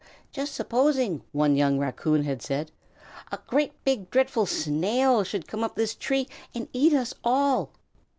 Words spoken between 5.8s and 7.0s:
tree and eat